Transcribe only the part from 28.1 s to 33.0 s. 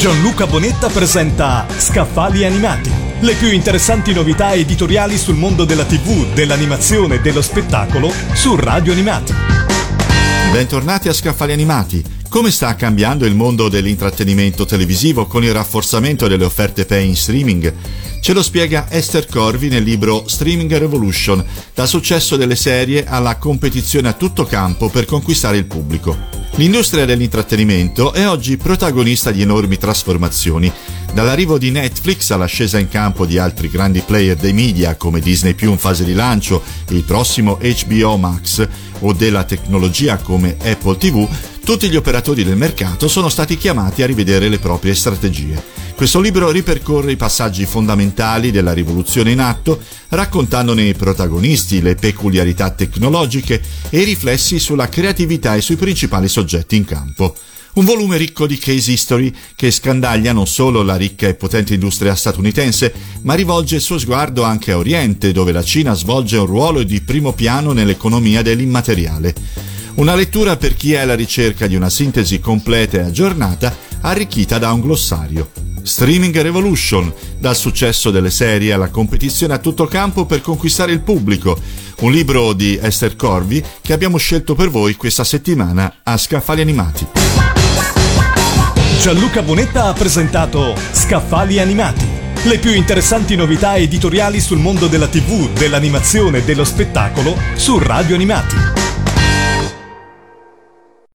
è oggi protagonista di enormi trasformazioni, dall'arrivo di Netflix all'ascesa in